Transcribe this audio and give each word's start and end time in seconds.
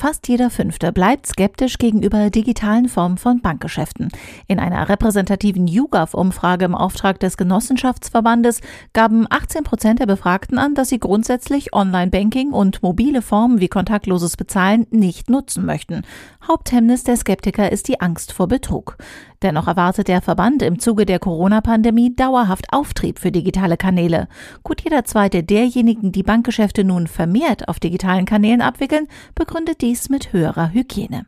Fast 0.00 0.28
jeder 0.28 0.48
Fünfte 0.48 0.92
bleibt 0.92 1.26
skeptisch 1.26 1.76
gegenüber 1.76 2.30
digitalen 2.30 2.88
Formen 2.88 3.18
von 3.18 3.42
Bankgeschäften. 3.42 4.08
In 4.46 4.58
einer 4.58 4.88
repräsentativen 4.88 5.66
YouGov-Umfrage 5.66 6.64
im 6.64 6.74
Auftrag 6.74 7.20
des 7.20 7.36
Genossenschaftsverbandes 7.36 8.62
gaben 8.94 9.26
18 9.28 9.62
Prozent 9.62 9.98
der 9.98 10.06
Befragten 10.06 10.56
an, 10.56 10.74
dass 10.74 10.88
sie 10.88 11.00
grundsätzlich 11.00 11.74
Online-Banking 11.74 12.52
und 12.52 12.82
mobile 12.82 13.20
Formen 13.20 13.60
wie 13.60 13.68
kontaktloses 13.68 14.38
Bezahlen 14.38 14.86
nicht 14.90 15.28
nutzen 15.28 15.66
möchten. 15.66 16.00
Haupthemmnis 16.48 17.04
der 17.04 17.18
Skeptiker 17.18 17.70
ist 17.70 17.86
die 17.86 18.00
Angst 18.00 18.32
vor 18.32 18.48
Betrug. 18.48 18.96
Dennoch 19.42 19.68
erwartet 19.68 20.08
der 20.08 20.20
Verband 20.20 20.62
im 20.62 20.78
Zuge 20.78 21.06
der 21.06 21.18
Corona-Pandemie 21.18 22.14
dauerhaft 22.14 22.72
Auftrieb 22.72 23.18
für 23.18 23.32
digitale 23.32 23.78
Kanäle. 23.78 24.28
Gut 24.62 24.82
jeder 24.82 25.04
zweite 25.04 25.42
derjenigen, 25.42 26.12
die 26.12 26.22
Bankgeschäfte 26.22 26.84
nun 26.84 27.06
vermehrt 27.06 27.66
auf 27.68 27.80
digitalen 27.80 28.26
Kanälen 28.26 28.60
abwickeln, 28.60 29.06
begründet 29.34 29.80
dies 29.90 30.08
mit 30.08 30.32
höherer 30.32 30.72
Hygiene. 30.72 31.26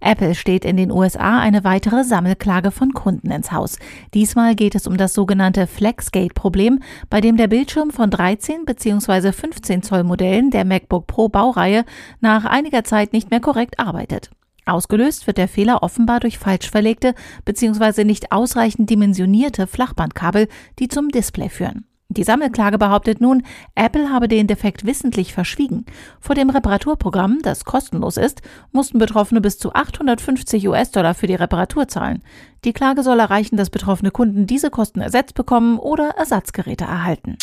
Apple 0.00 0.34
steht 0.34 0.64
in 0.64 0.78
den 0.78 0.90
USA 0.90 1.40
eine 1.40 1.62
weitere 1.62 2.04
Sammelklage 2.04 2.70
von 2.70 2.94
Kunden 2.94 3.30
ins 3.30 3.52
Haus. 3.52 3.78
Diesmal 4.14 4.54
geht 4.54 4.74
es 4.74 4.86
um 4.86 4.96
das 4.96 5.12
sogenannte 5.12 5.66
Flexgate-Problem, 5.66 6.80
bei 7.10 7.20
dem 7.20 7.36
der 7.36 7.48
Bildschirm 7.48 7.90
von 7.90 8.08
13 8.08 8.64
bzw. 8.64 9.32
15 9.32 9.82
Zoll 9.82 10.04
Modellen 10.04 10.50
der 10.50 10.64
MacBook 10.64 11.06
Pro 11.06 11.28
Baureihe 11.28 11.84
nach 12.20 12.46
einiger 12.46 12.82
Zeit 12.82 13.12
nicht 13.12 13.30
mehr 13.30 13.40
korrekt 13.40 13.78
arbeitet. 13.78 14.30
Ausgelöst 14.64 15.26
wird 15.26 15.36
der 15.36 15.48
Fehler 15.48 15.82
offenbar 15.82 16.20
durch 16.20 16.38
falsch 16.38 16.70
verlegte 16.70 17.14
bzw. 17.44 18.04
nicht 18.04 18.32
ausreichend 18.32 18.88
dimensionierte 18.88 19.66
Flachbandkabel, 19.66 20.48
die 20.78 20.88
zum 20.88 21.10
Display 21.10 21.50
führen. 21.50 21.84
Die 22.14 22.24
Sammelklage 22.24 22.78
behauptet 22.78 23.20
nun, 23.20 23.42
Apple 23.74 24.10
habe 24.10 24.28
den 24.28 24.46
Defekt 24.46 24.84
wissentlich 24.84 25.32
verschwiegen. 25.32 25.86
Vor 26.20 26.34
dem 26.34 26.50
Reparaturprogramm, 26.50 27.38
das 27.42 27.64
kostenlos 27.64 28.16
ist, 28.16 28.42
mussten 28.70 28.98
Betroffene 28.98 29.40
bis 29.40 29.58
zu 29.58 29.72
850 29.72 30.68
US-Dollar 30.68 31.14
für 31.14 31.26
die 31.26 31.34
Reparatur 31.34 31.88
zahlen. 31.88 32.22
Die 32.64 32.72
Klage 32.72 33.02
soll 33.02 33.18
erreichen, 33.18 33.56
dass 33.56 33.70
betroffene 33.70 34.10
Kunden 34.10 34.46
diese 34.46 34.70
Kosten 34.70 35.00
ersetzt 35.00 35.34
bekommen 35.34 35.78
oder 35.78 36.10
Ersatzgeräte 36.10 36.84
erhalten. 36.84 37.38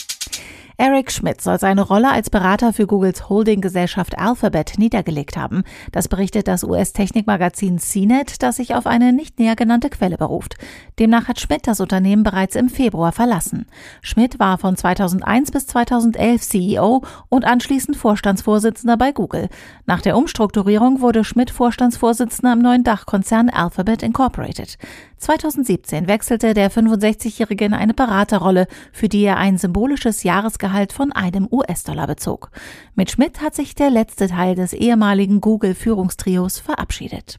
Eric 0.81 1.11
Schmidt 1.11 1.41
soll 1.41 1.59
seine 1.59 1.81
Rolle 1.81 2.09
als 2.09 2.29
Berater 2.29 2.71
für 2.71 2.87
Googles 2.87 3.27
Holdinggesellschaft 3.27 4.17
Alphabet 4.17 4.75
niedergelegt 4.77 5.35
haben. 5.35 5.63
Das 5.91 6.07
berichtet 6.07 6.47
das 6.47 6.63
US-Technikmagazin 6.63 7.79
CNET, 7.79 8.41
das 8.41 8.55
sich 8.55 8.75
auf 8.75 8.87
eine 8.87 9.11
nicht 9.11 9.39
näher 9.39 9.57
genannte 9.57 9.89
Quelle 9.89 10.15
beruft. 10.15 10.55
Demnach 10.97 11.27
hat 11.27 11.41
Schmidt 11.41 11.67
das 11.67 11.81
Unternehmen 11.81 12.23
bereits 12.23 12.55
im 12.55 12.69
Februar 12.69 13.11
verlassen. 13.11 13.65
Schmidt 14.01 14.39
war 14.39 14.57
von 14.57 14.77
2001 14.77 15.51
bis 15.51 15.67
2011 15.67 16.41
CEO 16.43 17.03
und 17.27 17.43
anschließend 17.43 17.97
Vorstandsvorsitzender 17.97 18.95
bei 18.95 19.11
Google. 19.11 19.49
Nach 19.85 19.99
der 19.99 20.15
Umstrukturierung 20.15 21.01
wurde 21.01 21.25
Schmidt 21.25 21.51
Vorstandsvorsitzender 21.51 22.53
im 22.53 22.59
neuen 22.59 22.85
Dachkonzern 22.85 23.49
Alphabet 23.49 24.01
Incorporated. 24.01 24.77
2017 25.19 26.07
wechselte 26.07 26.53
der 26.53 26.71
65-Jährige 26.71 27.65
in 27.65 27.73
eine 27.73 27.93
Beraterrolle, 27.93 28.67
für 28.91 29.09
die 29.09 29.23
er 29.23 29.37
ein 29.37 29.57
symbolisches 29.57 30.23
Jahresgehalt 30.23 30.93
von 30.93 31.11
einem 31.11 31.47
US-Dollar 31.51 32.07
bezog. 32.07 32.51
Mit 32.95 33.11
Schmidt 33.11 33.41
hat 33.41 33.55
sich 33.55 33.75
der 33.75 33.89
letzte 33.89 34.27
Teil 34.27 34.55
des 34.55 34.73
ehemaligen 34.73 35.41
Google-Führungstrios 35.41 36.59
verabschiedet. 36.59 37.37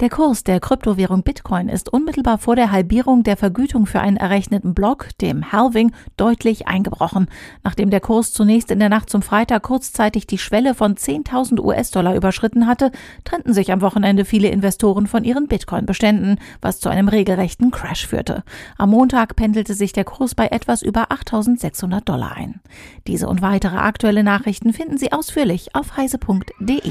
Der 0.00 0.08
Kurs 0.08 0.44
der 0.44 0.60
Kryptowährung 0.60 1.22
Bitcoin 1.22 1.68
ist 1.68 1.92
unmittelbar 1.92 2.38
vor 2.38 2.56
der 2.56 2.72
Halbierung 2.72 3.22
der 3.22 3.36
Vergütung 3.36 3.84
für 3.84 4.00
einen 4.00 4.16
errechneten 4.16 4.72
Block, 4.72 5.08
dem 5.20 5.52
Halving, 5.52 5.92
deutlich 6.16 6.66
eingebrochen. 6.66 7.26
Nachdem 7.64 7.90
der 7.90 8.00
Kurs 8.00 8.32
zunächst 8.32 8.70
in 8.70 8.78
der 8.78 8.88
Nacht 8.88 9.10
zum 9.10 9.20
Freitag 9.20 9.62
kurzzeitig 9.64 10.26
die 10.26 10.38
Schwelle 10.38 10.74
von 10.74 10.94
10.000 10.94 11.60
US-Dollar 11.60 12.14
überschritten 12.14 12.66
hatte, 12.66 12.92
trennten 13.24 13.52
sich 13.52 13.72
am 13.72 13.82
Wochenende 13.82 14.24
viele 14.24 14.48
Investoren 14.48 15.06
von 15.06 15.22
ihren 15.22 15.48
Bitcoin-Beständen, 15.48 16.38
was 16.62 16.80
zu 16.80 16.88
einem 16.88 17.08
regelrechten 17.08 17.70
Crash 17.70 18.06
führte. 18.06 18.42
Am 18.78 18.88
Montag 18.88 19.36
pendelte 19.36 19.74
sich 19.74 19.92
der 19.92 20.04
Kurs 20.04 20.34
bei 20.34 20.46
etwas 20.46 20.80
über 20.80 21.10
8.600 21.10 22.06
Dollar 22.06 22.32
ein. 22.36 22.62
Diese 23.06 23.28
und 23.28 23.42
weitere 23.42 23.76
aktuelle 23.76 24.24
Nachrichten 24.24 24.72
finden 24.72 24.96
Sie 24.96 25.12
ausführlich 25.12 25.74
auf 25.74 25.98
heise.de. 25.98 26.90